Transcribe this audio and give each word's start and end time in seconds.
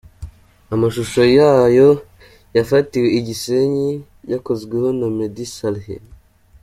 Amashusho 0.73 1.21
yayo 1.37 1.89
yafatiwe 2.57 3.07
i 3.17 3.19
Gisenyi, 3.27 3.89
yakozweho 4.31 4.87
na 4.99 5.07
Meddy 5.17 5.45
Saleh. 5.55 5.87